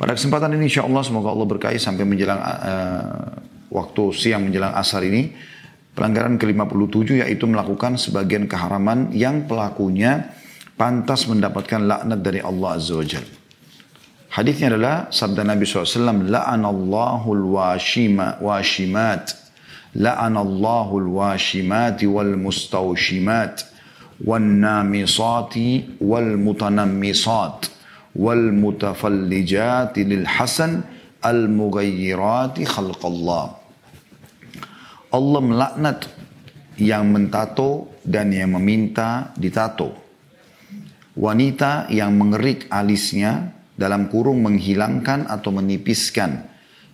[0.00, 3.36] Pada kesempatan ini insya Allah semoga Allah berkahi sampai menjelang uh,
[3.68, 5.28] waktu siang menjelang asar ini.
[5.92, 10.32] Pelanggaran ke-57 yaitu melakukan sebagian keharaman yang pelakunya
[10.80, 13.26] pantas mendapatkan laknat dari Allah Azza wa Jal.
[14.32, 19.36] Hadisnya adalah sabda Nabi SAW, La'anallahul washima, washimat,
[19.98, 23.68] La'anallahul washimati wal mustawshimat,
[24.24, 27.79] wal namisati wal mutanammisat
[28.14, 30.82] wal mutafallijati lil hasan
[31.22, 33.60] al mughayyirati khalqallah.
[35.10, 36.06] Allah melaknat
[36.78, 39.92] yang mentato dan yang meminta ditato.
[41.18, 46.46] Wanita yang mengerik alisnya dalam kurung menghilangkan atau menipiskan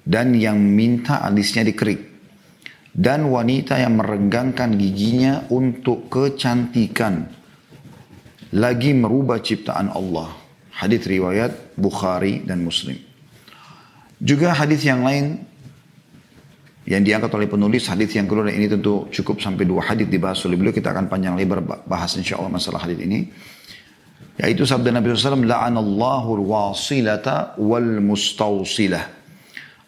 [0.03, 2.17] dan yang minta alisnya dikerik.
[2.97, 7.29] Dan wanita yang merenggangkan giginya untuk kecantikan
[8.57, 10.46] lagi merubah ciptaan Allah
[10.77, 13.01] Hadis riwayat Bukhari dan Muslim.
[14.21, 15.41] Juga hadis yang lain
[16.85, 20.45] yang diangkat oleh penulis hadis yang kedua dan ini tentu cukup sampai dua hadis dibahas
[20.45, 20.77] oleh beliau.
[20.77, 23.25] Kita akan panjang lebar bahas insya Allah masalah hadis ini.
[24.37, 29.17] Yaitu sabda Nabi SAW la'anallahu wasilata wal mustausilah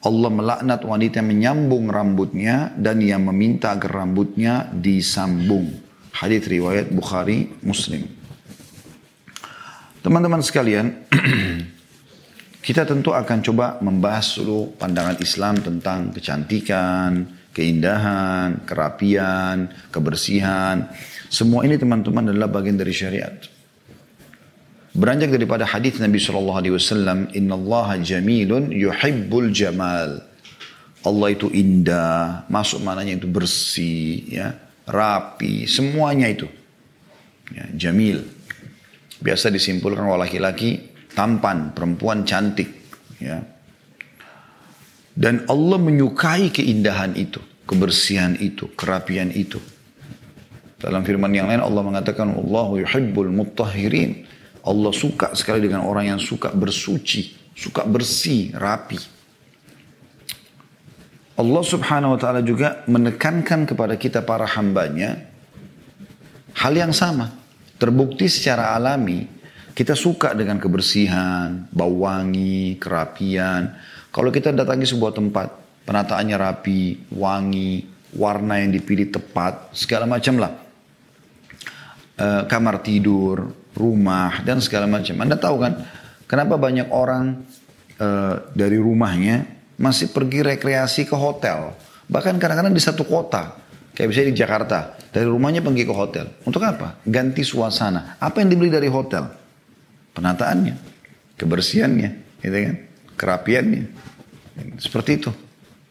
[0.08, 5.68] Allah melaknat wanita yang menyambung rambutnya dan yang meminta agar rambutnya disambung.
[6.16, 8.17] Hadis riwayat Bukhari Muslim
[10.08, 11.04] Teman-teman sekalian,
[12.66, 20.88] kita tentu akan coba membahas dulu pandangan Islam tentang kecantikan, keindahan, kerapian, kebersihan.
[21.28, 23.36] Semua ini teman-teman adalah bagian dari syariat.
[24.96, 30.24] Beranjak daripada hadis Nabi Shallallahu Alaihi Wasallam, Inna Allah jamilun yuhibbul jamal.
[31.04, 34.56] Allah itu indah, masuk mananya itu bersih, ya,
[34.88, 36.48] rapi, semuanya itu.
[37.52, 38.37] Ya, jamil.
[39.18, 40.78] Biasa disimpulkan oleh laki-laki
[41.14, 42.70] tampan, perempuan cantik.
[43.18, 43.42] Ya.
[45.18, 49.58] Dan Allah menyukai keindahan itu, kebersihan itu, kerapian itu.
[50.78, 54.30] Dalam firman yang lain Allah mengatakan Allahu yuhibbul mutahhirin.
[54.62, 59.18] Allah suka sekali dengan orang yang suka bersuci, suka bersih, rapi.
[61.38, 65.26] Allah subhanahu wa ta'ala juga menekankan kepada kita para hambanya
[66.58, 67.30] hal yang sama.
[67.78, 69.38] Terbukti secara alami
[69.78, 73.78] kita suka dengan kebersihan, bau wangi, kerapian.
[74.10, 75.54] Kalau kita datangi sebuah tempat,
[75.86, 77.86] penataannya rapi, wangi,
[78.18, 80.50] warna yang dipilih tepat, segala macam lah.
[82.18, 85.14] E, kamar tidur, rumah, dan segala macam.
[85.22, 85.78] Anda tahu kan,
[86.26, 87.46] kenapa banyak orang
[87.94, 88.08] e,
[88.58, 89.46] dari rumahnya
[89.78, 91.78] masih pergi rekreasi ke hotel.
[92.10, 93.54] Bahkan kadang-kadang di satu kota.
[93.98, 94.78] Kayak misalnya di Jakarta.
[95.10, 96.30] Dari rumahnya pergi ke hotel.
[96.46, 97.02] Untuk apa?
[97.02, 98.14] Ganti suasana.
[98.22, 99.26] Apa yang dibeli dari hotel?
[100.14, 100.74] Penataannya.
[101.34, 102.38] Kebersihannya.
[102.38, 102.76] Gitu kan?
[103.18, 103.82] Kerapiannya.
[104.78, 105.34] Seperti itu.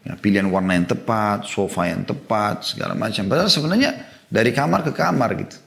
[0.08, 3.28] Ya, pilihan warna yang tepat, sofa yang tepat, segala macam.
[3.28, 3.92] Padahal sebenarnya
[4.32, 5.60] dari kamar ke kamar gitu.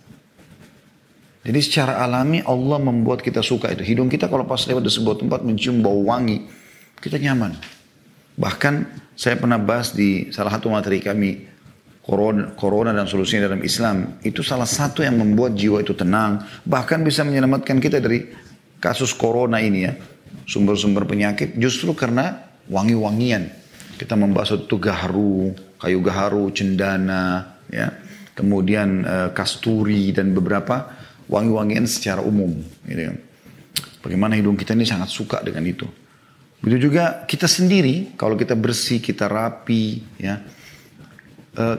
[1.44, 3.84] Jadi secara alami Allah membuat kita suka itu.
[3.84, 6.48] Hidung kita kalau pas lewat di sebuah tempat mencium bau wangi,
[7.04, 7.52] kita nyaman.
[8.40, 8.74] Bahkan
[9.12, 11.49] saya pernah bahas di salah satu materi kami
[12.10, 17.06] corona, corona dan solusinya dalam Islam itu salah satu yang membuat jiwa itu tenang bahkan
[17.06, 18.26] bisa menyelamatkan kita dari
[18.82, 19.94] kasus corona ini ya.
[20.50, 23.54] Sumber-sumber penyakit justru karena wangi-wangian.
[23.94, 27.94] Kita membahas itu gaharu kayu gaharu cendana ya.
[28.34, 30.90] Kemudian uh, kasturi dan beberapa
[31.30, 32.50] wangi-wangian secara umum
[32.88, 33.14] gitu ya.
[34.02, 35.86] bagaimana hidung kita ini sangat suka dengan itu.
[36.58, 40.40] Begitu juga kita sendiri kalau kita bersih kita rapi ya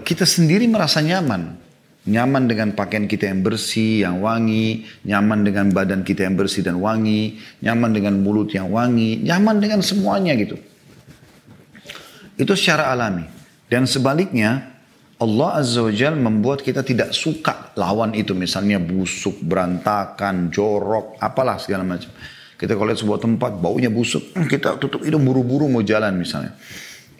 [0.03, 1.59] kita sendiri merasa nyaman.
[2.01, 6.81] Nyaman dengan pakaian kita yang bersih, yang wangi, nyaman dengan badan kita yang bersih dan
[6.81, 10.57] wangi, nyaman dengan mulut yang wangi, nyaman dengan semuanya gitu.
[12.41, 13.29] Itu secara alami.
[13.69, 14.65] Dan sebaliknya,
[15.21, 18.33] Allah Azza wa Jal membuat kita tidak suka lawan itu.
[18.33, 22.09] Misalnya busuk, berantakan, jorok, apalah segala macam.
[22.57, 26.57] Kita kalau lihat sebuah tempat, baunya busuk, kita tutup hidung buru-buru mau jalan misalnya.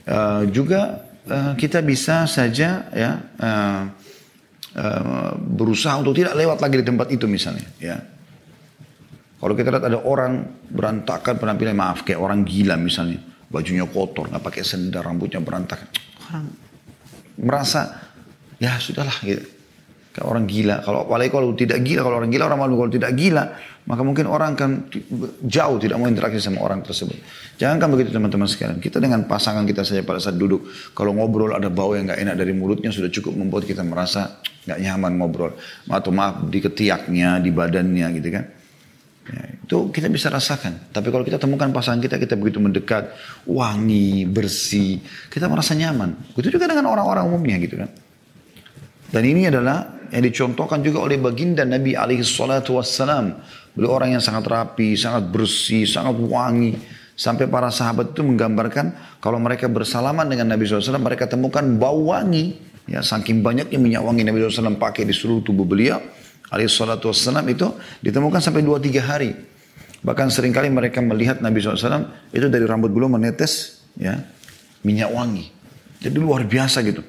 [0.10, 3.84] Uh, juga Eh, kita bisa saja ya uh,
[4.74, 7.94] uh, berusaha untuk tidak lewat lagi di tempat itu misalnya ya.
[9.38, 13.22] Kalau kita lihat ada orang berantakan penampilan maaf kayak orang gila misalnya.
[13.54, 15.94] Bajunya kotor nggak pakai sendal rambutnya berantakan.
[16.26, 16.46] Orang
[17.38, 18.02] merasa
[18.58, 19.61] ya sudahlah gitu
[20.12, 23.12] kayak orang gila kalau apalagi kalau tidak gila kalau orang gila orang malu kalau tidak
[23.16, 23.44] gila
[23.90, 24.72] maka mungkin orang akan
[25.42, 27.18] jauh tidak mau interaksi sama orang tersebut.
[27.58, 28.78] Jangan kan begitu teman-teman sekalian.
[28.78, 32.36] Kita dengan pasangan kita saja pada saat duduk, kalau ngobrol ada bau yang nggak enak
[32.38, 34.38] dari mulutnya sudah cukup membuat kita merasa
[34.70, 35.52] nggak nyaman ngobrol.
[35.90, 38.46] Atau maaf di ketiaknya, di badannya gitu kan.
[39.22, 40.94] Ya, itu kita bisa rasakan.
[40.94, 43.18] Tapi kalau kita temukan pasangan kita, kita begitu mendekat,
[43.50, 46.38] wangi, bersih, kita merasa nyaman.
[46.38, 47.90] Itu juga dengan orang-orang umumnya gitu kan.
[49.12, 53.40] Dan ini adalah yang dicontohkan juga oleh baginda Nabi alaihi salatu wassalam.
[53.72, 56.76] Beliau orang yang sangat rapi, sangat bersih, sangat wangi.
[57.16, 62.60] Sampai para sahabat itu menggambarkan kalau mereka bersalaman dengan Nabi SAW, mereka temukan bau wangi.
[62.90, 66.02] Ya, saking banyaknya minyak wangi Nabi SAW pakai di seluruh tubuh beliau
[66.52, 67.72] alaihissalatu wassalam itu
[68.04, 69.32] ditemukan sampai 2-3 hari.
[70.04, 74.20] Bahkan sering kali mereka melihat Nabi SAW itu dari rambut beliau menetes ya
[74.84, 75.48] minyak wangi.
[76.02, 77.02] Jadi luar biasa gitu.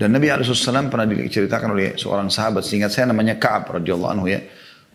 [0.00, 4.40] Dan Nabi SAW pernah diceritakan oleh seorang sahabat, seingat saya namanya Ka'ab radhiyallahu anhu ya.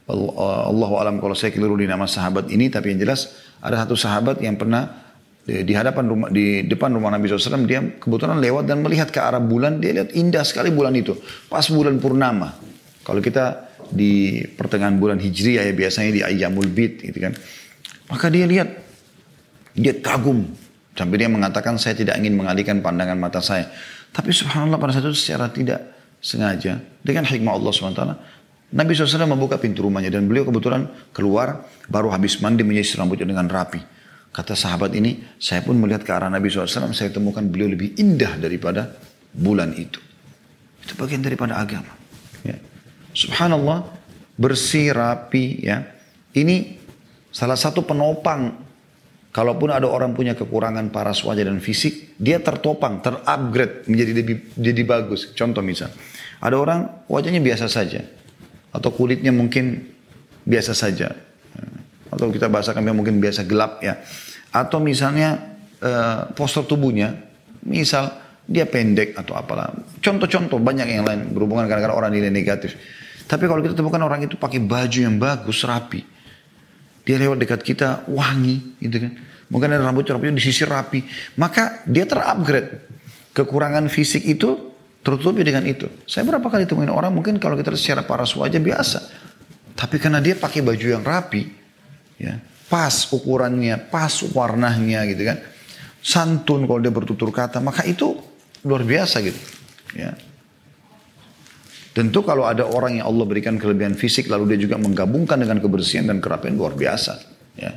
[0.10, 4.42] Allah alam kalau saya keliru di nama sahabat ini, tapi yang jelas ada satu sahabat
[4.42, 5.06] yang pernah
[5.46, 9.38] di, hadapan rumah di depan rumah Nabi SAW dia kebetulan lewat dan melihat ke arah
[9.38, 11.14] bulan dia lihat indah sekali bulan itu
[11.46, 12.58] pas bulan purnama
[13.06, 17.38] kalau kita di pertengahan bulan Hijriah ya biasanya di Ayyamul Bid gitu kan.
[18.10, 18.70] Maka dia lihat,
[19.78, 20.46] dia kagum.
[20.96, 23.68] Sampai dia mengatakan saya tidak ingin mengalihkan pandangan mata saya.
[24.16, 25.92] Tapi subhanallah pada saat itu secara tidak
[26.24, 28.02] sengaja dengan hikmah Allah SWT
[28.76, 33.46] Nabi SAW membuka pintu rumahnya dan beliau kebetulan keluar baru habis mandi menyisir rambutnya dengan
[33.46, 33.78] rapi.
[34.36, 38.36] Kata sahabat ini, saya pun melihat ke arah Nabi SAW, saya temukan beliau lebih indah
[38.36, 38.92] daripada
[39.32, 40.02] bulan itu.
[40.84, 41.94] Itu bagian daripada agama.
[42.44, 42.60] Ya.
[43.16, 43.88] Subhanallah,
[44.36, 45.88] bersih, rapi ya.
[46.36, 46.76] Ini
[47.32, 48.65] salah satu penopang.
[49.36, 54.82] Kalaupun ada orang punya kekurangan paras wajah dan fisik, dia tertopang, terupgrade menjadi lebih jadi
[54.88, 55.36] bagus.
[55.36, 55.92] Contoh misal,
[56.40, 58.00] ada orang wajahnya biasa saja,
[58.72, 59.92] atau kulitnya mungkin
[60.48, 61.12] biasa saja,
[62.08, 64.00] atau kita bahasakan mungkin biasa gelap ya,
[64.56, 67.20] atau misalnya uh, postur tubuhnya,
[67.68, 68.16] misal
[68.48, 69.76] dia pendek atau apalah.
[70.00, 72.80] Contoh-contoh banyak yang lain berhubungan karena orang nilai negatif.
[73.28, 76.15] Tapi kalau kita temukan orang itu pakai baju yang bagus, rapi.
[77.06, 79.12] Dia lewat dekat kita, wangi gitu kan.
[79.54, 81.06] Mungkin ada rambut rambutnya disisir rapi.
[81.38, 82.82] Maka dia terupgrade.
[83.36, 84.74] Kekurangan fisik itu
[85.06, 85.86] tertutupi dengan itu.
[86.10, 89.00] Saya berapa kali temuin orang mungkin kalau kita secara paras wajah biasa.
[89.76, 91.46] Tapi karena dia pakai baju yang rapi,
[92.18, 95.38] ya pas ukurannya, pas warnanya gitu kan.
[96.02, 98.18] Santun kalau dia bertutur kata, maka itu
[98.66, 99.38] luar biasa gitu.
[99.94, 100.14] Ya.
[101.96, 106.12] Tentu kalau ada orang yang Allah berikan kelebihan fisik lalu dia juga menggabungkan dengan kebersihan
[106.12, 107.24] dan kerapian luar biasa.
[107.56, 107.72] Ya.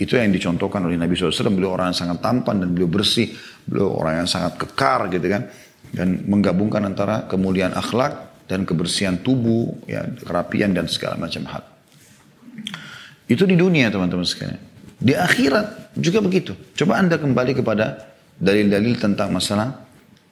[0.00, 1.52] Itu yang dicontohkan oleh Nabi SAW.
[1.52, 3.36] Beliau orang yang sangat tampan dan beliau bersih.
[3.68, 5.52] Beliau orang yang sangat kekar gitu kan.
[5.92, 11.62] Dan menggabungkan antara kemuliaan akhlak dan kebersihan tubuh, ya, kerapian dan segala macam hal.
[13.28, 14.56] Itu di dunia teman-teman sekalian.
[14.96, 16.56] Di akhirat juga begitu.
[16.72, 18.08] Coba anda kembali kepada
[18.40, 19.84] dalil-dalil tentang masalah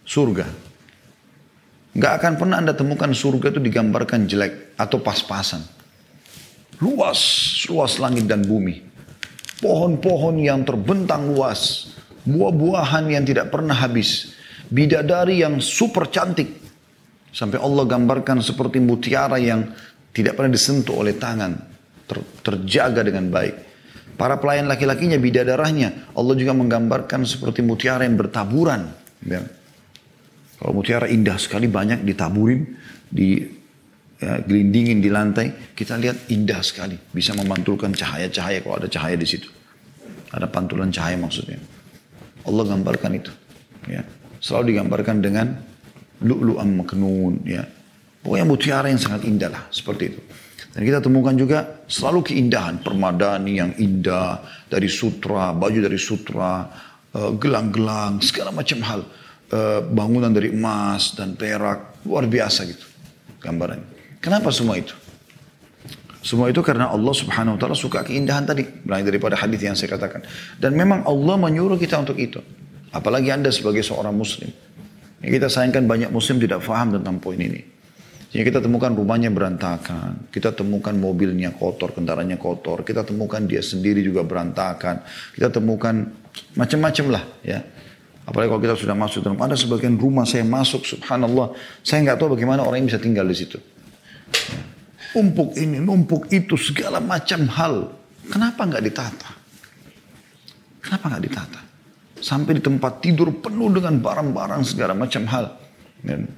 [0.09, 0.68] surga.
[1.99, 5.67] Gak akan pernah anda temukan surga itu digambarkan jelek atau pas-pasan.
[6.79, 7.19] Luas,
[7.67, 8.79] luas langit dan bumi.
[9.59, 11.91] Pohon-pohon yang terbentang luas.
[12.23, 14.31] Buah-buahan yang tidak pernah habis.
[14.71, 16.55] Bidadari yang super cantik.
[17.35, 19.67] Sampai Allah gambarkan seperti mutiara yang
[20.15, 21.59] tidak pernah disentuh oleh tangan.
[22.07, 23.55] Ter, terjaga dengan baik.
[24.15, 26.15] Para pelayan laki-lakinya bidadarahnya.
[26.15, 28.87] Allah juga menggambarkan seperti mutiara yang bertaburan.
[29.27, 29.43] Ya.
[30.59, 32.67] Kalau mutiara indah sekali banyak ditaburin,
[33.07, 33.47] di
[34.19, 36.99] ya, gelindingin di lantai, kita lihat indah sekali.
[36.99, 39.47] Bisa memantulkan cahaya-cahaya kalau ada cahaya di situ.
[40.35, 41.63] Ada pantulan cahaya maksudnya.
[42.43, 43.31] Allah gambarkan itu.
[43.87, 44.03] Ya.
[44.43, 45.47] Selalu digambarkan dengan
[46.27, 47.47] lu'lu'an maknun.
[47.47, 47.63] Ya.
[48.21, 49.63] Pokoknya mutiara yang sangat indah lah.
[49.71, 50.21] Seperti itu.
[50.75, 52.83] Dan kita temukan juga selalu keindahan.
[52.83, 54.43] Permadani yang indah.
[54.67, 56.67] Dari sutra, baju dari sutra.
[57.09, 59.01] Eh, gelang-gelang, segala macam hal
[59.49, 62.05] Eh, bangunan dari emas dan perak.
[62.05, 62.85] Luar biasa gitu
[63.41, 64.21] gambarannya.
[64.21, 64.93] Kenapa semua itu?
[66.21, 68.69] Semua itu karena Allah subhanahu wa ta'ala suka keindahan tadi.
[68.85, 70.21] Mulai daripada hadis yang saya katakan.
[70.61, 72.45] Dan memang Allah menyuruh kita untuk itu.
[72.93, 74.53] Apalagi anda sebagai seorang muslim.
[75.25, 77.65] Ya, kita sayangkan banyak muslim tidak faham tentang poin ini.
[78.29, 80.29] Jadi kita temukan rumahnya berantakan.
[80.29, 82.85] Kita temukan mobilnya kotor, kendaraannya kotor.
[82.85, 85.01] Kita temukan dia sendiri juga berantakan.
[85.33, 86.05] Kita temukan
[86.53, 87.65] macam-macam lah ya.
[88.29, 92.37] Apalagi kalau kita sudah masuk dalam ada sebagian rumah saya masuk, subhanallah, saya nggak tahu
[92.37, 93.57] bagaimana orang yang bisa tinggal di situ.
[95.17, 97.89] Numpuk ini, numpuk itu, segala macam hal.
[98.29, 99.31] Kenapa nggak ditata?
[100.85, 101.61] Kenapa nggak ditata?
[102.21, 105.57] Sampai di tempat tidur penuh dengan barang-barang segala macam hal.
[106.05, 106.29] Dan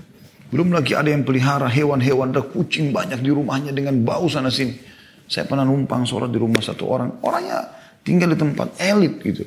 [0.54, 4.78] belum lagi ada yang pelihara hewan-hewan, ada kucing banyak di rumahnya dengan bau sana sini.
[5.26, 7.66] Saya pernah numpang sholat di rumah satu orang, orangnya
[8.06, 9.42] tinggal di tempat elit gitu.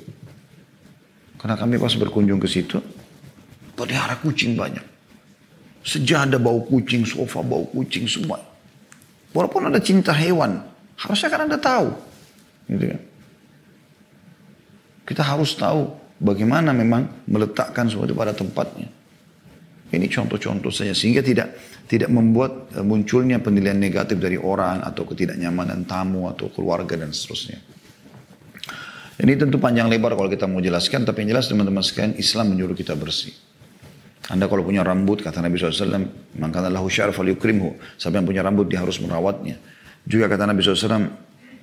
[1.43, 2.79] Karena kami pas berkunjung ke situ,
[3.75, 4.83] pelihara kucing banyak.
[5.83, 8.39] Sejadah bau kucing, sofa bau kucing semua.
[9.35, 10.63] Walaupun ada cinta hewan,
[11.00, 11.88] Harusnya kan Anda tahu.
[12.69, 13.01] Gitu kan.
[15.03, 18.88] Kita harus tahu bagaimana memang meletakkan sesuatu pada tempatnya.
[19.93, 21.53] Ini contoh-contoh saja sehingga tidak
[21.85, 27.62] tidak membuat eh, munculnya penilaian negatif dari orang atau ketidaknyamanan tamu atau keluarga dan seterusnya.
[29.13, 32.74] Ini tentu panjang lebar kalau kita mau jelaskan, tapi yang jelas teman-teman sekalian Islam menyuruh
[32.74, 33.34] kita bersih.
[34.32, 36.08] Anda kalau punya rambut, kata Nabi SAW,
[36.39, 37.75] maka lahu syaraf yukrimhu.
[38.00, 39.60] Siapa yang punya rambut, dia harus merawatnya.
[40.08, 41.12] Juga kata Nabi SAW,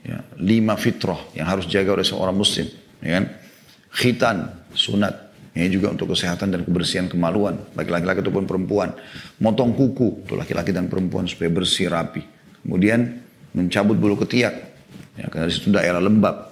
[0.04, 2.68] ya, lima fitrah yang harus jaga oleh seorang muslim.
[3.00, 3.24] Ya kan?
[3.90, 4.36] Khitan,
[4.76, 5.32] sunat.
[5.50, 7.58] Ini juga untuk kesehatan dan kebersihan kemaluan.
[7.74, 8.94] Bagi laki-laki ataupun perempuan.
[9.42, 12.22] Motong kuku, untuk laki-laki dan perempuan supaya bersih, rapi.
[12.62, 13.18] Kemudian
[13.56, 14.54] mencabut bulu ketiak.
[15.18, 16.49] Ya, karena di situ daerah lembab.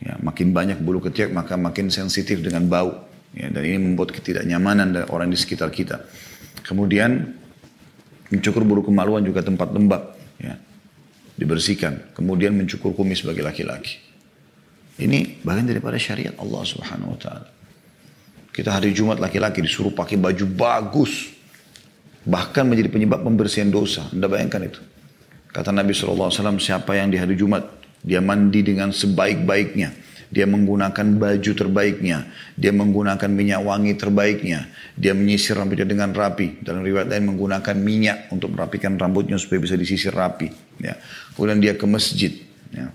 [0.00, 3.04] Ya, makin banyak bulu ketiak maka makin sensitif dengan bau.
[3.36, 6.02] Ya, dan ini membuat ketidaknyamanan dari orang di sekitar kita.
[6.64, 7.36] Kemudian
[8.32, 10.16] mencukur bulu kemaluan juga tempat lembab.
[10.40, 10.56] Ya,
[11.36, 12.16] dibersihkan.
[12.16, 14.00] Kemudian mencukur kumis bagi laki-laki.
[15.00, 17.48] Ini bagian daripada syariat Allah subhanahu wa ta'ala.
[18.50, 21.32] Kita hari Jumat laki-laki disuruh pakai baju bagus.
[22.20, 24.10] Bahkan menjadi penyebab pembersihan dosa.
[24.12, 24.80] Anda bayangkan itu.
[25.50, 26.30] Kata Nabi SAW,
[26.60, 27.64] siapa yang di hari Jumat
[28.00, 29.92] dia mandi dengan sebaik-baiknya.
[30.30, 32.30] Dia menggunakan baju terbaiknya.
[32.54, 34.70] Dia menggunakan minyak wangi terbaiknya.
[34.94, 36.62] Dia menyisir rambutnya dengan rapi.
[36.62, 40.46] Dalam riwayat lain menggunakan minyak untuk merapikan rambutnya supaya bisa disisir rapi.
[40.78, 40.94] Ya.
[41.34, 42.30] Kemudian dia ke masjid.
[42.70, 42.94] Ya.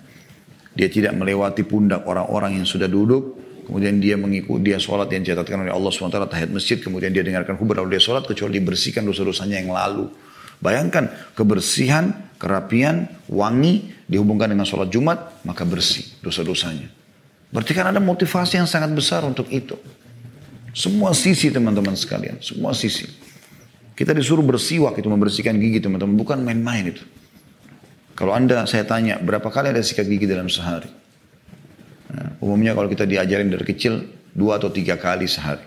[0.80, 3.44] Dia tidak melewati pundak orang-orang yang sudah duduk.
[3.68, 6.80] Kemudian dia mengikuti dia sholat yang dicatatkan oleh Allah SWT tahiyat masjid.
[6.80, 10.08] Kemudian dia dengarkan khutbah lalu dia sholat kecuali dibersihkan dosa-dosanya yang lalu.
[10.64, 16.90] Bayangkan kebersihan, kerapian, wangi dihubungkan dengan sholat Jumat, maka bersih dosa-dosanya.
[17.50, 19.78] Berarti kan ada motivasi yang sangat besar untuk itu.
[20.76, 23.08] Semua sisi teman-teman sekalian, semua sisi.
[23.96, 27.04] Kita disuruh bersiwak itu membersihkan gigi teman-teman, bukan main-main itu.
[28.16, 30.92] Kalau anda, saya tanya, berapa kali ada sikat gigi dalam sehari?
[32.12, 34.04] Nah, umumnya kalau kita diajarin dari kecil,
[34.36, 35.64] dua atau tiga kali sehari.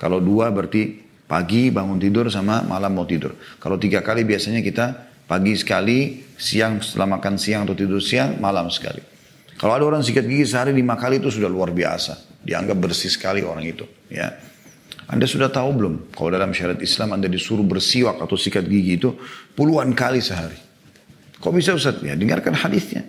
[0.00, 3.36] Kalau dua berarti pagi bangun tidur sama malam mau tidur.
[3.60, 4.86] Kalau tiga kali biasanya kita
[5.26, 9.02] Pagi sekali, siang setelah makan siang atau tidur siang, malam sekali.
[9.58, 12.44] Kalau ada orang sikat gigi sehari lima kali itu sudah luar biasa.
[12.46, 13.82] Dianggap bersih sekali orang itu.
[14.06, 14.38] Ya.
[15.10, 15.94] Anda sudah tahu belum?
[16.14, 19.18] Kalau dalam syariat Islam Anda disuruh bersiwak atau sikat gigi itu
[19.58, 20.58] puluhan kali sehari.
[21.42, 21.98] Kok bisa Ustaz?
[22.06, 23.06] Ya dengarkan hadisnya.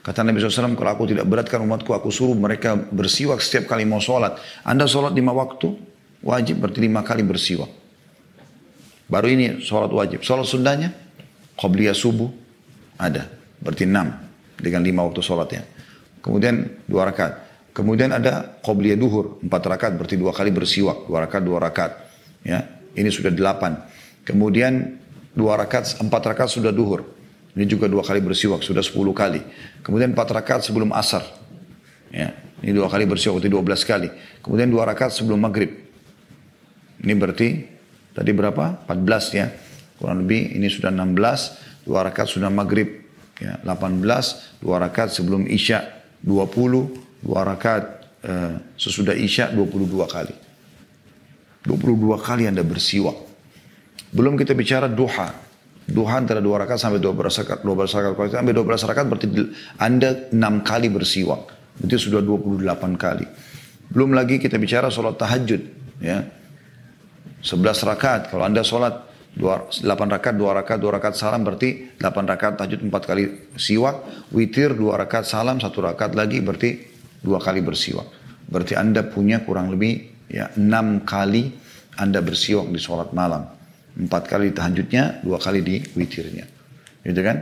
[0.00, 4.00] Kata Nabi SAW, kalau aku tidak beratkan umatku, aku suruh mereka bersiwak setiap kali mau
[4.00, 4.40] sholat.
[4.64, 5.76] Anda sholat lima waktu,
[6.24, 7.68] wajib berarti lima kali bersiwak.
[9.12, 10.24] Baru ini sholat wajib.
[10.24, 10.88] Sholat sundanya,
[11.60, 12.32] Qobliyah subuh
[12.96, 13.28] ada.
[13.60, 14.16] Berarti enam.
[14.56, 15.64] Dengan lima waktu sholatnya.
[16.24, 17.48] Kemudian dua rakaat.
[17.76, 19.40] Kemudian ada Qobliyah duhur.
[19.44, 21.04] Empat rakaat berarti dua kali bersiwak.
[21.04, 21.92] Dua rakaat, dua rakaat.
[22.44, 22.64] Ya,
[22.96, 23.76] ini sudah delapan.
[24.24, 25.00] Kemudian
[25.36, 27.04] dua rakaat, empat rakaat sudah duhur.
[27.52, 29.42] Ini juga dua kali bersiwak, sudah sepuluh kali.
[29.84, 31.24] Kemudian empat rakaat sebelum asar.
[32.12, 32.32] Ya,
[32.64, 34.08] ini dua kali bersiwak, berarti dua belas kali.
[34.40, 35.72] Kemudian dua rakaat sebelum maghrib.
[37.00, 37.48] Ini berarti
[38.12, 38.84] tadi berapa?
[38.84, 39.48] Empat belas ya.
[40.00, 43.04] Kurang lebih ini sudah 16, dua rakaat sudah maghrib,
[43.36, 44.00] ya, 18,
[44.64, 45.84] dua rakaat sebelum isya
[46.24, 47.84] 20, dua rakaat
[48.24, 50.32] uh, sesudah isya 22 kali.
[51.68, 53.28] 22 kali Anda bersiwak.
[54.16, 55.52] Belum kita bicara duha.
[55.84, 59.06] Duha antara dua rakaat sampai dua belas rakaat, dua belas rakaat sampai dua belas rakaat
[59.10, 59.26] berarti
[59.76, 61.60] Anda enam kali bersiwak.
[61.84, 63.26] Itu sudah 28 kali.
[63.90, 65.60] Belum lagi kita bicara sholat tahajud.
[66.00, 66.24] Ya.
[67.42, 68.22] 11 rakaat.
[68.32, 72.90] Kalau Anda sholat 8 rakaat, 2 rakaat, 2 rakaat salam berarti 8 rakaat tahajud 4
[72.90, 73.22] kali
[73.54, 74.26] siwak.
[74.34, 76.70] Witir 2 rakaat salam, 1 rakaat lagi berarti
[77.22, 78.08] 2 kali bersiwak.
[78.50, 81.54] Berarti Anda punya kurang lebih ya 6 kali
[81.94, 83.46] Anda bersiwak di sholat malam.
[83.94, 86.46] 4 kali di tahajudnya, 2 kali di witirnya.
[87.06, 87.36] Gitu kan?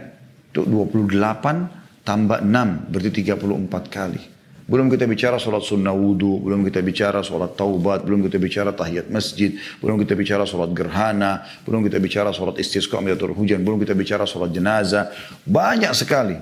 [0.53, 4.38] Itu 28 tambah 6 berarti 34 kali.
[4.69, 9.09] Belum kita bicara sholat sunnah wudhu, belum kita bicara sholat taubat, belum kita bicara tahiyat
[9.09, 13.97] masjid, belum kita bicara sholat gerhana, belum kita bicara sholat istisqa amdatul hujan, belum kita
[13.97, 15.09] bicara sholat jenazah.
[15.49, 16.37] Banyak sekali.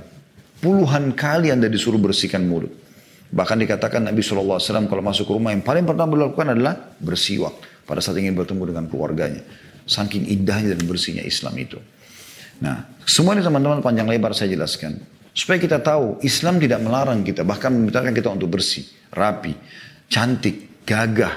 [0.59, 2.75] Puluhan kali anda disuruh bersihkan mulut.
[3.31, 4.59] Bahkan dikatakan Nabi SAW
[4.91, 7.87] kalau masuk ke rumah yang paling pertama dilakukan adalah bersiwak.
[7.87, 9.47] Pada saat ingin bertemu dengan keluarganya.
[9.87, 11.79] Saking indahnya dan bersihnya Islam itu.
[12.59, 14.99] Nah, semua ini teman-teman panjang lebar saya jelaskan.
[15.37, 19.53] Supaya kita tahu Islam tidak melarang kita, bahkan memintakan kita untuk bersih, rapi,
[20.09, 21.37] cantik, gagah.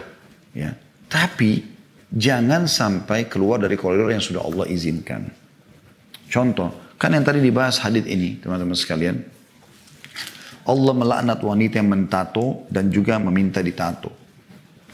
[0.56, 0.72] Ya.
[1.12, 1.60] Tapi
[2.08, 5.28] jangan sampai keluar dari koridor yang sudah Allah izinkan.
[6.32, 9.20] Contoh, kan yang tadi dibahas hadith ini, teman-teman sekalian.
[10.64, 14.16] Allah melaknat wanita yang mentato dan juga meminta ditato.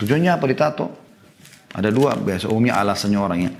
[0.02, 0.86] Tujuannya apa ditato?
[1.78, 3.52] Ada dua biasa umumnya alasannya orangnya.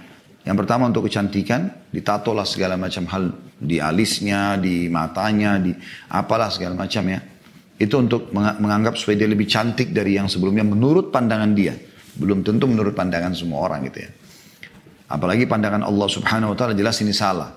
[0.42, 5.72] Yang pertama untuk kecantikan, ditatolah segala macam hal di alisnya, di matanya, di
[6.12, 7.20] apalah segala macam ya.
[7.76, 11.76] Itu untuk menganggap supaya dia lebih cantik dari yang sebelumnya menurut pandangan dia.
[12.16, 14.12] Belum tentu menurut pandangan semua orang gitu ya.
[15.12, 17.52] Apalagi pandangan Allah subhanahu wa ta'ala jelas ini salah.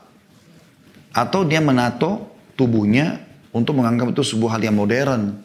[1.15, 3.23] Atau dia menato tubuhnya
[3.55, 5.39] untuk menganggap itu sebuah hal yang modern.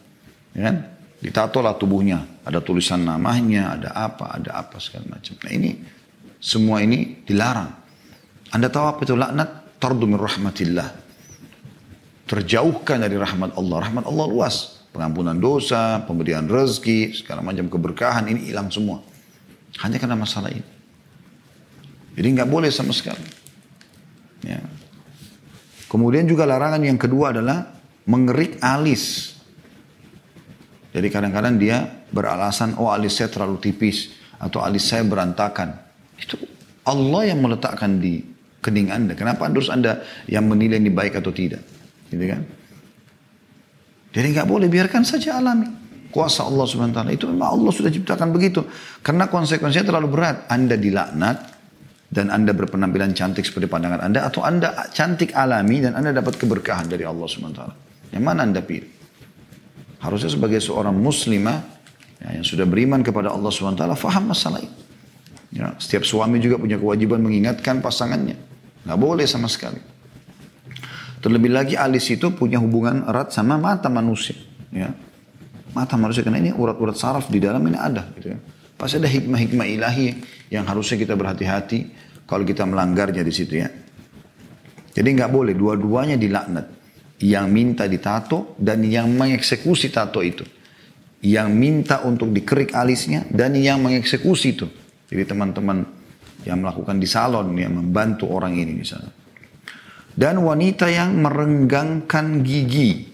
[0.57, 0.75] Ya kan?
[1.21, 2.25] Ditato lah tubuhnya.
[2.43, 5.37] Ada tulisan namanya, ada apa, ada apa segala macam.
[5.39, 5.71] Nah ini,
[6.43, 7.71] semua ini dilarang.
[8.51, 9.62] Anda tahu apa itu laknat?
[9.83, 11.03] Tardu min rahmatillah
[12.23, 13.77] terjauhkan dari rahmat Allah.
[13.83, 14.79] Rahmat Allah luas.
[14.95, 19.03] Pengampunan dosa, pemberian rezeki, segala macam keberkahan ini hilang semua.
[19.83, 20.63] Hanya karena masalah ini.
[22.15, 23.25] Jadi nggak boleh sama sekali.
[24.45, 24.63] Ya.
[25.91, 27.75] Kemudian juga larangan yang kedua adalah
[28.07, 29.35] mengerik alis.
[30.95, 34.13] Jadi kadang-kadang dia beralasan, oh alis saya terlalu tipis.
[34.37, 35.75] Atau alis saya berantakan.
[36.21, 36.37] Itu
[36.85, 38.32] Allah yang meletakkan di
[38.63, 39.13] kening anda.
[39.13, 41.59] Kenapa harus anda yang menilai ini baik atau tidak?
[42.07, 42.41] Gitu kan?
[44.13, 45.67] Jadi nggak boleh biarkan saja alami.
[46.13, 48.61] Kuasa Allah subhanahu wa itu memang Allah sudah ciptakan begitu.
[49.01, 50.45] Karena konsekuensinya terlalu berat.
[50.45, 51.37] Anda dilaknat
[52.13, 56.85] dan Anda berpenampilan cantik seperti pandangan Anda atau Anda cantik alami dan Anda dapat keberkahan
[56.85, 57.75] dari Allah subhanahu wa.
[58.13, 58.93] Yang mana Anda pilih?
[60.05, 61.57] Harusnya sebagai seorang muslimah
[62.21, 64.77] ya, yang sudah beriman kepada Allah subhanahu wa faham masalah ini.
[65.53, 68.52] Ya, setiap suami juga punya kewajiban mengingatkan pasangannya.
[68.83, 69.79] Nggak boleh sama sekali.
[71.23, 74.35] Terlebih lagi alis itu punya hubungan erat sama mata manusia.
[74.75, 74.91] Ya.
[75.71, 78.11] Mata manusia karena ini urat-urat saraf di dalam ini ada.
[78.19, 78.39] Gitu ya.
[78.75, 80.07] Pasti ada hikmah-hikmah ilahi
[80.51, 81.79] yang harusnya kita berhati-hati
[82.27, 83.71] kalau kita melanggarnya di situ ya.
[84.93, 86.83] Jadi nggak boleh dua-duanya dilaknat.
[87.23, 90.43] Yang minta ditato dan yang mengeksekusi tato itu.
[91.23, 94.67] Yang minta untuk dikerik alisnya dan yang mengeksekusi itu.
[95.07, 96.02] Jadi teman-teman
[96.43, 99.23] yang melakukan di salon yang membantu orang ini misalnya
[100.13, 103.09] dan wanita yang merenggangkan gigi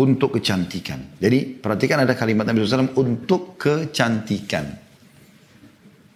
[0.00, 1.20] untuk kecantikan.
[1.20, 4.64] Jadi perhatikan ada kalimat Nabi SAW untuk kecantikan.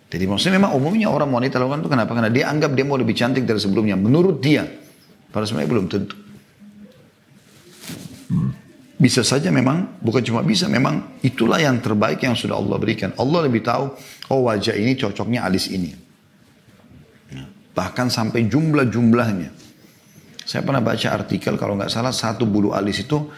[0.07, 2.17] Jadi maksudnya memang umumnya orang wanita lakukan itu kenapa?
[2.17, 3.99] Karena dia anggap dia mau lebih cantik dari sebelumnya.
[3.99, 4.65] Menurut dia.
[5.29, 6.17] Padahal sebenarnya belum tentu.
[8.97, 13.13] Bisa saja memang, bukan cuma bisa, memang itulah yang terbaik yang sudah Allah berikan.
[13.21, 13.93] Allah lebih tahu,
[14.33, 16.06] oh wajah ini cocoknya alis ini.
[17.77, 19.53] Bahkan sampai jumlah-jumlahnya.
[20.49, 23.29] Saya pernah baca artikel kalau nggak salah satu bulu alis itu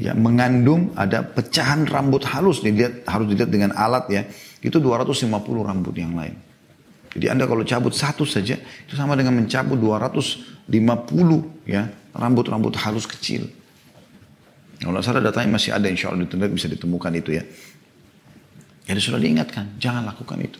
[0.00, 4.22] ya mengandung ada pecahan rambut halus dilihat harus dilihat dengan alat ya
[4.64, 5.28] itu 250
[5.60, 6.38] rambut yang lain.
[7.14, 10.72] Jadi Anda kalau cabut satu saja itu sama dengan mencabut 250
[11.68, 13.50] ya rambut-rambut halus kecil.
[14.80, 17.44] Kalau salah datanya masih ada insya Allah bisa ditemukan itu ya.
[18.84, 20.58] Jadi sudah diingatkan, jangan lakukan itu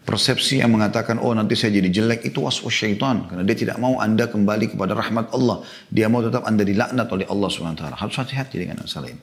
[0.00, 3.28] persepsi yang mengatakan oh nanti saya jadi jelek itu waswas syaitan.
[3.28, 5.62] Karena dia tidak mau anda kembali kepada rahmat Allah.
[5.92, 9.22] Dia mau tetap anda dilaknat oleh Allah swt harus hati-hati dengan masalah ini.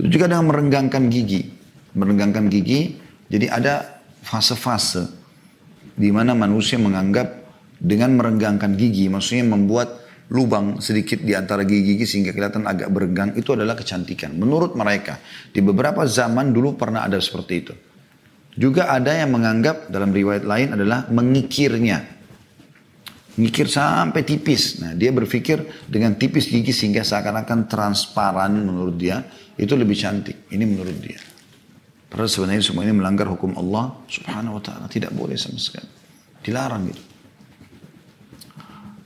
[0.00, 1.42] Itu juga dengan merenggangkan gigi.
[1.90, 3.74] Merenggangkan gigi jadi ada
[4.22, 5.10] fase-fase
[5.98, 7.42] di mana manusia menganggap
[7.80, 10.00] dengan merenggangkan gigi maksudnya membuat
[10.30, 14.38] lubang sedikit di antara gigi-gigi sehingga kelihatan agak berenggang itu adalah kecantikan.
[14.38, 15.18] Menurut mereka
[15.50, 17.74] di beberapa zaman dulu pernah ada seperti itu
[18.60, 22.20] juga ada yang menganggap dalam riwayat lain adalah mengikirnya.
[23.40, 24.84] Ngikir sampai tipis.
[24.84, 29.24] Nah dia berpikir dengan tipis gigi sehingga seakan-akan transparan menurut dia.
[29.56, 30.52] Itu lebih cantik.
[30.52, 31.16] Ini menurut dia.
[32.12, 34.84] Padahal sebenarnya semua ini melanggar hukum Allah subhanahu wa ta'ala.
[34.92, 35.88] Tidak boleh sama sekali.
[36.44, 37.02] Dilarang gitu.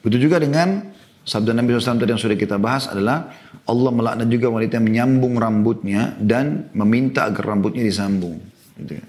[0.02, 0.82] Begitu juga dengan
[1.22, 3.30] sabda Nabi SAW tadi yang sudah kita bahas adalah
[3.70, 8.42] Allah melaknat juga wanita yang menyambung rambutnya dan meminta agar rambutnya disambung.
[8.82, 9.04] Gitu ya.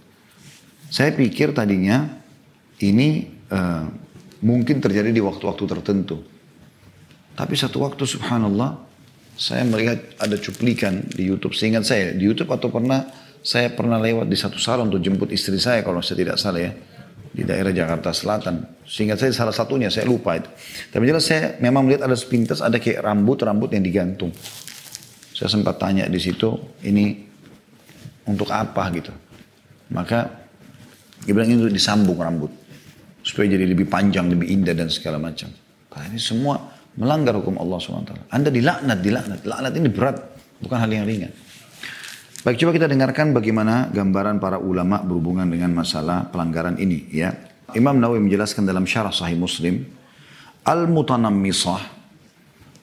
[0.96, 2.08] Saya pikir tadinya
[2.80, 3.84] ini uh,
[4.48, 6.24] mungkin terjadi di waktu-waktu tertentu.
[7.36, 8.80] Tapi satu waktu subhanallah
[9.36, 11.52] saya melihat ada cuplikan di YouTube.
[11.52, 13.12] Seingat saya di YouTube atau pernah
[13.44, 16.72] saya pernah lewat di satu salon untuk jemput istri saya kalau saya tidak salah ya
[17.36, 18.88] di daerah Jakarta Selatan.
[18.88, 20.48] Seingat saya salah satunya saya lupa itu.
[20.96, 24.32] Tapi jelas saya memang melihat ada sepintas ada kayak rambut-rambut yang digantung.
[25.36, 26.56] Saya sempat tanya di situ
[26.88, 27.20] ini
[28.32, 29.12] untuk apa gitu.
[29.92, 30.45] Maka
[31.26, 32.54] dia bilang itu disambung rambut.
[33.26, 35.50] Supaya jadi lebih panjang, lebih indah dan segala macam.
[35.90, 36.62] Karena ini semua
[36.94, 38.30] melanggar hukum Allah SWT.
[38.30, 39.40] Anda dilaknat, dilaknat.
[39.42, 40.18] Laknat ini berat,
[40.62, 41.34] bukan hal yang ringan.
[42.46, 47.10] Baik, coba kita dengarkan bagaimana gambaran para ulama berhubungan dengan masalah pelanggaran ini.
[47.10, 47.34] ya.
[47.74, 49.82] Imam Nawawi menjelaskan dalam syarah sahih Muslim,
[50.66, 51.82] Al-mutanammisah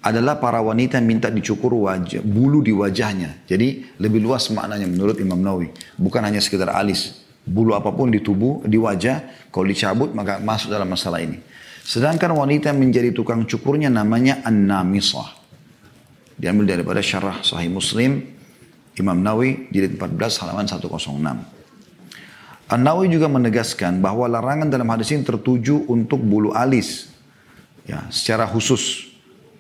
[0.03, 3.47] adalah para wanita yang minta dicukur wajah, bulu di wajahnya.
[3.47, 5.71] Jadi lebih luas maknanya menurut Imam Nawawi.
[5.95, 10.71] Bukan hanya sekedar alis bulu apa pun di tubuh, di wajah, kalau dicabut maka masuk
[10.71, 11.43] dalam masalah ini.
[11.83, 15.43] Sedangkan wanita yang menjadi tukang cukurnya namanya An-Namisah.
[16.39, 18.23] Diambil daripada syarah Sahih Muslim
[18.99, 20.93] Imam Nawawi jilid 14 halaman 106.
[22.73, 27.13] An-Nawawi juga menegaskan bahwa larangan dalam hadis ini tertuju untuk bulu alis
[27.89, 29.13] ya secara khusus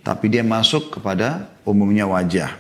[0.03, 2.55] tapi dia masuk kepada umumnya wajah.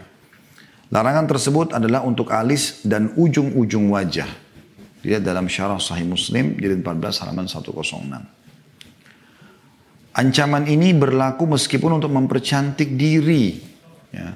[0.92, 4.28] Larangan tersebut adalah untuk alis dan ujung-ujung wajah.
[5.02, 7.74] Dia dalam syarah Sahih Muslim jilid 14 halaman 106.
[10.12, 13.58] Ancaman ini berlaku meskipun untuk mempercantik diri.
[14.14, 14.30] Ya.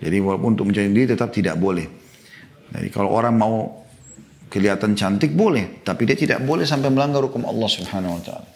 [0.00, 1.86] Jadi walaupun untuk mencantik diri tetap tidak boleh.
[2.74, 3.84] Jadi kalau orang mau
[4.50, 8.48] kelihatan cantik boleh, tapi dia tidak boleh sampai melanggar hukum Allah Subhanahu wa taala.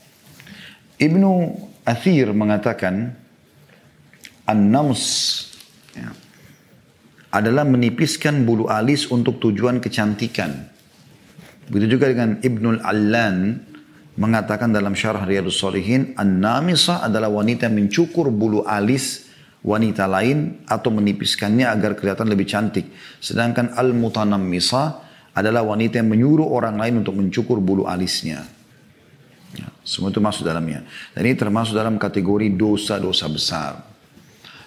[0.99, 1.31] Ibnu
[1.85, 3.13] Athir mengatakan
[4.49, 5.05] an-nams
[5.93, 6.11] ya,
[7.35, 10.71] adalah menipiskan bulu alis untuk tujuan kecantikan.
[11.67, 13.59] Begitu juga dengan Ibnul Allan
[14.15, 19.27] mengatakan dalam syarah Riyadus Salihin, An-Namisah adalah wanita mencukur bulu alis
[19.65, 22.87] wanita lain atau menipiskannya agar kelihatan lebih cantik.
[23.19, 24.87] Sedangkan Al-Mutanammisah
[25.35, 28.47] adalah wanita yang menyuruh orang lain untuk mencukur bulu alisnya.
[29.57, 30.87] Ya, semua itu masuk dalamnya.
[31.17, 33.94] Dan ini termasuk dalam kategori dosa-dosa besar.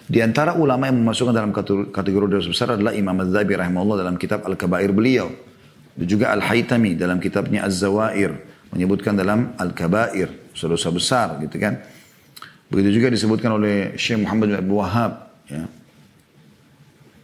[0.08, 1.52] Di antara ulama yang memasukkan dalam
[1.92, 5.28] kategori dosa besar adalah Imam Az-Zabi rahimahullah dalam kitab Al-Kabair beliau.
[5.92, 8.32] Dan juga Al-Haytami dalam kitabnya Az-Zawair
[8.72, 11.84] menyebutkan dalam Al-Kabair, dosa besar gitu kan.
[12.72, 15.12] Begitu juga disebutkan oleh Syekh Muhammad bin Abdul Wahab
[15.44, 15.64] ya.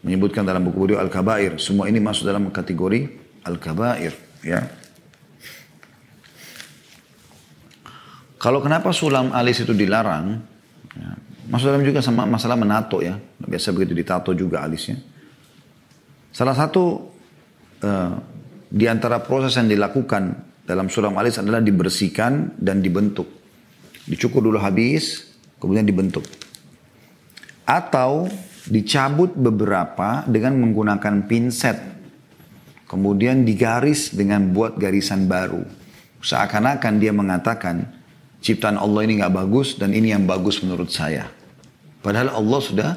[0.05, 3.09] Menyebutkan dalam buku beliau Al-Kabair, semua ini masuk dalam kategori
[3.49, 4.13] Al-Kabair
[4.45, 4.61] ya.
[8.37, 10.37] Kalau kenapa sulam alis itu dilarang?
[10.93, 11.17] Ya,
[11.49, 13.17] masuk dalam juga sama masalah menato ya.
[13.41, 15.01] Biasa begitu ditato juga alisnya.
[16.35, 16.85] Salah satu
[17.85, 18.13] uh,
[18.75, 20.35] di antara proses yang dilakukan
[20.67, 23.29] dalam sulam alis adalah dibersihkan dan dibentuk.
[24.05, 25.31] Dicukur dulu habis,
[25.61, 26.25] kemudian dibentuk.
[27.65, 28.29] Atau
[28.69, 31.79] dicabut beberapa dengan menggunakan pinset.
[32.85, 35.65] Kemudian digaris dengan buat garisan baru.
[36.21, 38.04] Seakan-akan dia mengatakan,
[38.45, 41.33] ciptaan Allah ini nggak bagus dan ini yang bagus menurut saya.
[42.05, 42.91] Padahal Allah sudah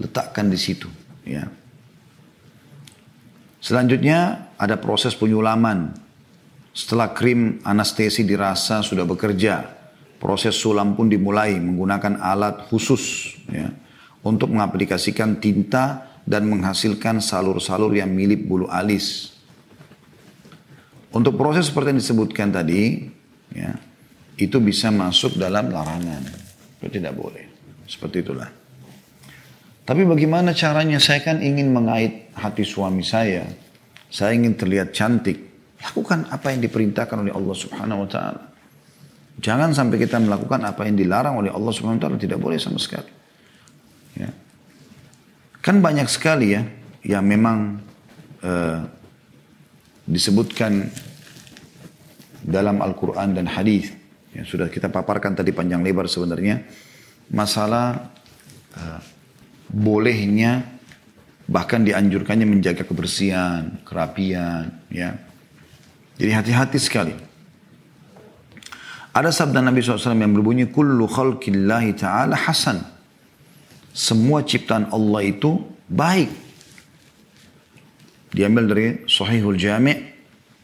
[0.00, 0.88] letakkan di situ.
[1.28, 1.52] Ya.
[3.60, 5.92] Selanjutnya ada proses penyulaman
[6.72, 9.68] setelah krim anestesi dirasa sudah bekerja,
[10.16, 13.68] proses sulam pun dimulai menggunakan alat khusus ya,
[14.24, 19.36] untuk mengaplikasikan tinta dan menghasilkan salur-salur yang mirip bulu alis.
[21.14, 23.06] Untuk proses seperti yang disebutkan tadi,
[23.54, 23.70] ya,
[24.34, 26.22] itu bisa masuk dalam larangan.
[26.82, 27.44] Itu tidak boleh.
[27.86, 28.50] Seperti itulah.
[29.84, 30.96] Tapi bagaimana caranya?
[30.96, 33.44] Saya kan ingin mengait hati suami saya.
[34.08, 35.38] Saya ingin terlihat cantik.
[35.84, 38.42] Lakukan apa yang diperintahkan oleh Allah Subhanahu wa taala.
[39.44, 42.80] Jangan sampai kita melakukan apa yang dilarang oleh Allah Subhanahu wa taala tidak boleh sama
[42.80, 43.12] sekali.
[44.16, 44.30] Ya.
[45.60, 46.64] Kan banyak sekali ya
[47.04, 47.76] yang memang
[48.40, 48.80] uh,
[50.08, 50.88] disebutkan
[52.44, 53.92] dalam Al-Quran dan hadis
[54.34, 56.66] yang sudah kita paparkan tadi panjang lebar sebenarnya
[57.30, 58.10] masalah
[58.74, 59.00] uh,
[59.70, 60.74] bolehnya
[61.44, 65.14] bahkan dianjurkannya menjaga kebersihan, kerapian, ya
[66.14, 67.14] jadi hati-hati sekali.
[69.14, 72.82] Ada sabda Nabi SAW yang berbunyi, Kullu khalqillahi ta'ala hasan.
[73.94, 76.30] Semua ciptaan Allah itu baik.
[78.34, 79.94] Diambil dari Sahihul Jami'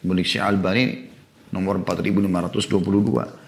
[0.02, 1.06] Mulik Syekh Al-Bani
[1.54, 3.39] nomor 4522.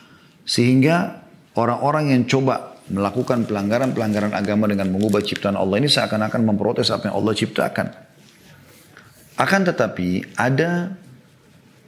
[0.42, 1.22] Sehingga
[1.54, 7.16] orang-orang yang coba melakukan pelanggaran-pelanggaran agama dengan mengubah ciptaan Allah ini seakan-akan memprotes apa yang
[7.22, 7.86] Allah ciptakan.
[9.38, 10.92] Akan tetapi ada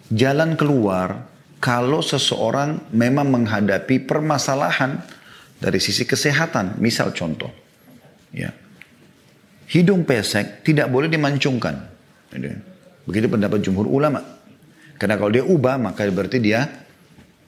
[0.08, 1.28] jalan keluar
[1.60, 5.00] kalau seseorang memang menghadapi permasalahan
[5.60, 6.80] dari sisi kesehatan.
[6.80, 7.52] Misal contoh,
[8.32, 8.52] ya,
[9.68, 11.74] hidung pesek tidak boleh dimancungkan.
[13.04, 14.20] Begitu pendapat jumhur ulama.
[14.96, 16.64] Karena kalau dia ubah maka berarti dia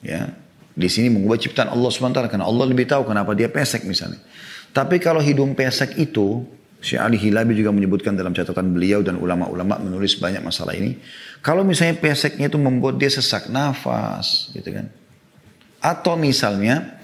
[0.04, 0.28] ya
[0.76, 4.20] di sini mengubah ciptaan Allah SWT karena Allah lebih tahu kenapa dia pesek misalnya.
[4.76, 6.44] Tapi kalau hidung pesek itu
[6.84, 11.00] Syekh Ali Hilabi juga menyebutkan dalam catatan beliau dan ulama-ulama menulis banyak masalah ini.
[11.40, 14.92] Kalau misalnya peseknya itu membuat dia sesak nafas, gitu kan.
[15.80, 17.00] Atau misalnya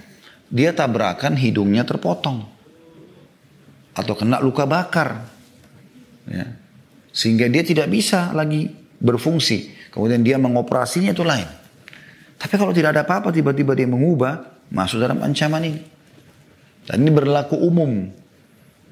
[0.52, 2.44] dia tabrakan hidungnya terpotong.
[3.96, 5.24] Atau kena luka bakar.
[6.28, 6.52] Ya.
[7.08, 8.68] Sehingga dia tidak bisa lagi
[9.00, 9.72] berfungsi.
[9.88, 11.61] Kemudian dia mengoperasinya itu lain.
[12.42, 15.82] Tapi kalau tidak ada apa-apa tiba-tiba dia mengubah, masuk dalam ancaman ini.
[16.82, 18.10] Dan ini berlaku umum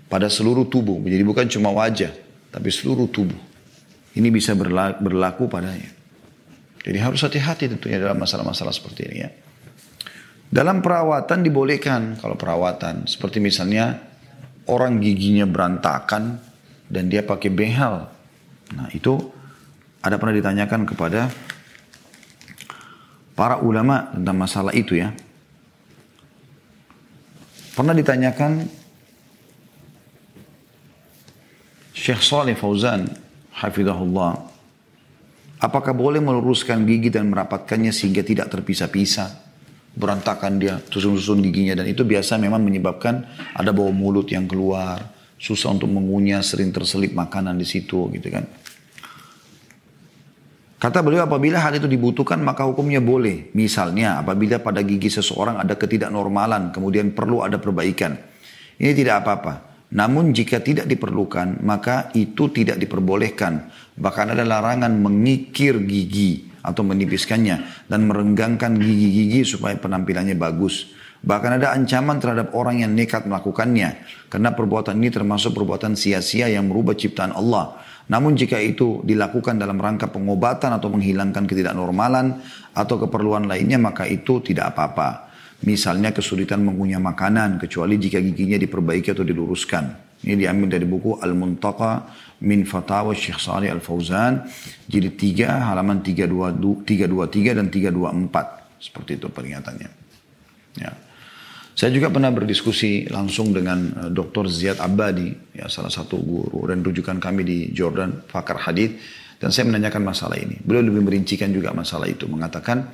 [0.07, 1.03] pada seluruh tubuh.
[1.03, 2.15] Jadi bukan cuma wajah,
[2.55, 3.39] tapi seluruh tubuh.
[4.15, 5.91] Ini bisa berlaku, padanya.
[6.87, 9.31] Jadi harus hati-hati tentunya dalam masalah-masalah seperti ini ya.
[10.51, 13.11] Dalam perawatan dibolehkan kalau perawatan.
[13.11, 13.99] Seperti misalnya
[14.71, 16.39] orang giginya berantakan
[16.91, 18.07] dan dia pakai behel.
[18.75, 19.19] Nah itu
[20.03, 21.31] ada pernah ditanyakan kepada
[23.35, 25.15] para ulama tentang masalah itu ya.
[27.75, 28.67] Pernah ditanyakan
[31.95, 33.09] Syekh Saleh Fauzan
[33.55, 34.37] hafizahullah
[35.61, 39.51] apakah boleh meluruskan gigi dan merapatkannya sehingga tidak terpisah-pisah?
[39.91, 45.03] berantakan dia, susun-susun giginya dan itu biasa memang menyebabkan ada bau mulut yang keluar,
[45.35, 48.47] susah untuk mengunyah, sering terselip makanan di situ gitu kan.
[50.81, 53.53] Kata beliau apabila hal itu dibutuhkan maka hukumnya boleh.
[53.53, 58.17] Misalnya apabila pada gigi seseorang ada ketidaknormalan kemudian perlu ada perbaikan.
[58.81, 59.55] Ini tidak apa-apa.
[59.93, 63.69] Namun jika tidak diperlukan maka itu tidak diperbolehkan.
[63.93, 70.97] Bahkan ada larangan mengikir gigi atau menipiskannya dan merenggangkan gigi-gigi supaya penampilannya bagus.
[71.21, 74.01] Bahkan ada ancaman terhadap orang yang nekat melakukannya
[74.33, 77.77] karena perbuatan ini termasuk perbuatan sia-sia yang merubah ciptaan Allah.
[78.11, 82.43] Namun jika itu dilakukan dalam rangka pengobatan atau menghilangkan ketidaknormalan
[82.75, 85.31] atau keperluan lainnya maka itu tidak apa-apa.
[85.63, 90.11] Misalnya kesulitan mengunyah makanan kecuali jika giginya diperbaiki atau diluruskan.
[90.27, 91.93] Ini diambil dari buku Al-Muntaqa
[92.45, 94.43] min Fatawa Syekh Salih Al-Fauzan.
[94.91, 98.81] Jadi tiga halaman 323 dan 324.
[98.81, 100.00] Seperti itu peringatannya.
[101.81, 101.89] Ya.
[101.89, 104.53] Saya juga pernah berdiskusi langsung dengan eh, Dr.
[104.53, 109.01] Ziyad Abadi, ya salah satu guru dan rujukan kami di Jordan, pakar hadith,
[109.41, 110.61] dan saya menanyakan masalah ini.
[110.61, 112.93] Beliau lebih merincikan juga masalah itu, mengatakan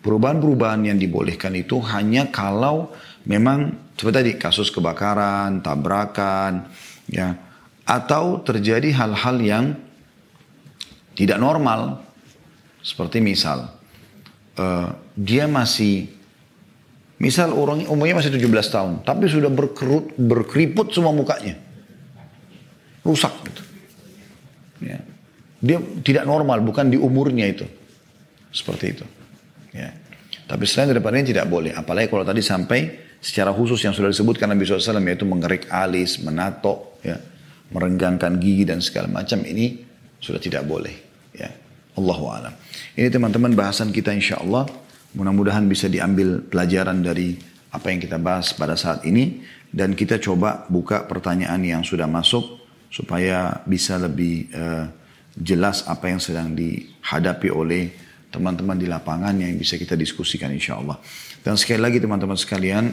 [0.00, 2.96] perubahan-perubahan yang dibolehkan itu hanya kalau
[3.28, 6.72] memang seperti tadi kasus kebakaran, tabrakan,
[7.12, 7.36] ya,
[7.84, 9.64] atau terjadi hal-hal yang
[11.12, 12.00] tidak normal,
[12.80, 13.68] seperti misal
[14.56, 16.08] uh, dia masih,
[17.18, 21.58] misal orang umurnya masih 17 tahun, tapi sudah berkerut, berkeriput semua mukanya,
[23.06, 23.62] rusak gitu.
[24.82, 24.98] Ya.
[25.64, 27.64] Dia tidak normal, bukan di umurnya itu,
[28.52, 29.06] seperti itu.
[29.72, 29.96] Ya.
[30.44, 32.80] Tapi selain daripada ini tidak boleh, apalagi kalau tadi sampai
[33.24, 37.16] secara khusus yang sudah disebutkan Nabi SAW yaitu mengerik alis, menato, ya,
[37.72, 39.80] merenggangkan gigi dan segala macam ini
[40.20, 40.92] sudah tidak boleh.
[41.32, 41.48] Ya.
[41.94, 42.54] Allahu alam.
[42.98, 44.66] Ini teman-teman bahasan kita insya Allah.
[45.14, 47.38] Mudah-mudahan bisa diambil pelajaran dari
[47.70, 49.42] apa yang kita bahas pada saat ini.
[49.74, 52.62] Dan kita coba buka pertanyaan yang sudah masuk
[52.94, 54.86] supaya bisa lebih uh,
[55.34, 57.90] jelas apa yang sedang dihadapi oleh
[58.30, 60.98] teman-teman di lapangan yang bisa kita diskusikan insya Allah.
[61.42, 62.90] Dan sekali lagi teman-teman sekalian,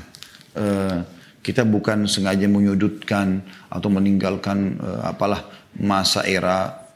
[0.56, 0.98] eh,
[1.44, 5.44] kita bukan sengaja menyudutkan atau meninggalkan eh, apalah
[5.76, 6.88] masa era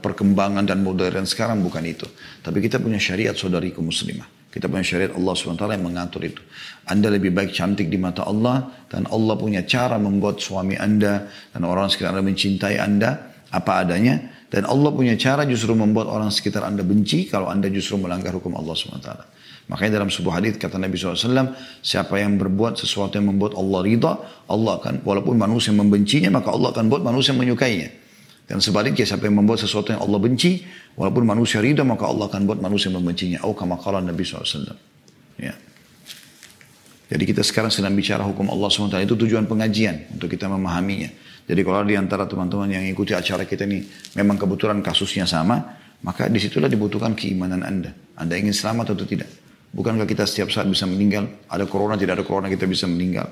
[0.00, 2.08] perkembangan dan modern sekarang bukan itu.
[2.40, 4.24] Tapi kita punya syariat saudariku muslimah.
[4.48, 6.40] Kita punya syariat Allah SWT yang mengatur itu.
[6.88, 11.62] Anda lebih baik cantik di mata Allah dan Allah punya cara membuat suami Anda dan
[11.68, 13.10] orang sekitar Anda mencintai Anda
[13.52, 18.00] apa adanya dan Allah punya cara justru membuat orang sekitar anda benci kalau anda justru
[18.00, 19.10] melanggar hukum Allah SWT.
[19.68, 21.52] Makanya dalam sebuah hadis kata Nabi SAW,
[21.84, 24.12] siapa yang berbuat sesuatu yang membuat Allah ridha,
[24.48, 28.07] Allah akan, walaupun manusia membencinya, maka Allah akan buat manusia menyukainya.
[28.48, 30.64] Dan sebaliknya siapa yang membuat sesuatu yang Allah benci,
[30.96, 33.44] walaupun manusia ridha, maka Allah akan buat manusia membencinya.
[33.44, 34.72] Oh kama Nabi SAW.
[35.36, 35.52] Ya.
[37.12, 41.08] Jadi kita sekarang sedang bicara hukum Allah SWT, itu tujuan pengajian, untuk kita memahaminya.
[41.48, 43.84] Jadi kalau di antara teman-teman yang ikuti acara kita ini
[44.16, 47.96] memang kebetulan kasusnya sama, maka di situlah dibutuhkan keimanan Anda.
[48.16, 49.28] Anda ingin selamat atau tidak?
[49.72, 51.28] Bukankah kita setiap saat bisa meninggal?
[51.48, 53.28] Ada corona, tidak ada corona, kita bisa meninggal.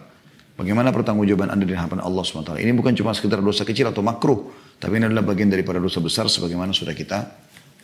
[0.57, 2.57] Bagaimana pertanggungjawaban Anda di hadapan Allah SWT?
[2.57, 6.29] Ini bukan cuma sekedar dosa kecil atau makruh, tapi ini adalah bagian daripada dosa besar
[6.29, 7.25] sebagaimana sudah kita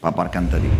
[0.03, 0.71] paparkan tadi.